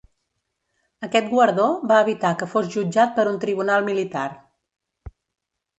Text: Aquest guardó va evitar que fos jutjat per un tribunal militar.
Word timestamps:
Aquest 1.07 1.29
guardó 1.33 1.67
va 1.93 1.99
evitar 2.07 2.33
que 2.41 2.49
fos 2.55 2.73
jutjat 2.77 3.15
per 3.19 3.27
un 3.35 3.39
tribunal 3.45 3.87
militar. 3.93 4.29